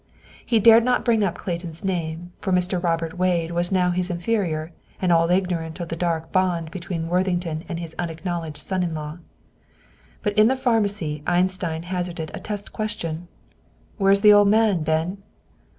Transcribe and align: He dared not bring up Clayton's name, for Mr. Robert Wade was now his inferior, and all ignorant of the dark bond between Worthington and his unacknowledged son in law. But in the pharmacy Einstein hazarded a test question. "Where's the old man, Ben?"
He 0.43 0.59
dared 0.59 0.83
not 0.83 1.05
bring 1.05 1.23
up 1.23 1.37
Clayton's 1.37 1.85
name, 1.85 2.31
for 2.39 2.51
Mr. 2.51 2.81
Robert 2.81 3.19
Wade 3.19 3.51
was 3.51 3.71
now 3.71 3.91
his 3.91 4.09
inferior, 4.09 4.71
and 4.99 5.11
all 5.11 5.29
ignorant 5.29 5.79
of 5.79 5.89
the 5.89 5.95
dark 5.95 6.31
bond 6.31 6.71
between 6.71 7.07
Worthington 7.07 7.65
and 7.69 7.79
his 7.79 7.95
unacknowledged 7.99 8.57
son 8.57 8.81
in 8.81 8.95
law. 8.95 9.19
But 10.23 10.35
in 10.39 10.47
the 10.47 10.55
pharmacy 10.55 11.21
Einstein 11.27 11.83
hazarded 11.83 12.31
a 12.33 12.39
test 12.39 12.73
question. 12.73 13.27
"Where's 13.97 14.21
the 14.21 14.33
old 14.33 14.49
man, 14.49 14.81
Ben?" 14.81 15.19